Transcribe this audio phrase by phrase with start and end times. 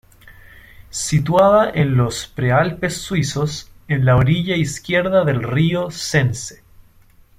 [0.89, 6.63] Situada en los prealpes suizos, en la orilla izquierda del río Sense.